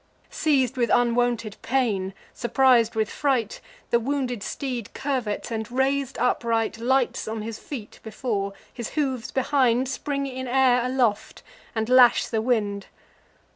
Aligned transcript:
Seiz'd 0.31 0.77
with 0.77 0.89
unwonted 0.89 1.57
pain, 1.61 2.15
surpris'd 2.33 2.95
with 2.95 3.07
fright, 3.07 3.61
The 3.91 3.99
wounded 3.99 4.41
steed 4.41 4.91
curvets, 4.95 5.51
and, 5.51 5.69
rais'd 5.71 6.17
upright, 6.17 6.79
Lights 6.79 7.27
on 7.27 7.43
his 7.43 7.59
feet 7.59 7.99
before; 8.01 8.53
his 8.73 8.89
hoofs 8.97 9.29
behind 9.29 9.87
Spring 9.87 10.25
up 10.25 10.33
in 10.33 10.47
air 10.47 10.83
aloft, 10.83 11.43
and 11.75 11.87
lash 11.87 12.25
the 12.25 12.41
wind. 12.41 12.87